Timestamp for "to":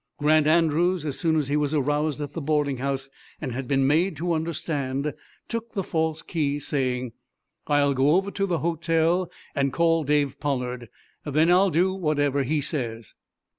4.17-4.33, 8.31-8.47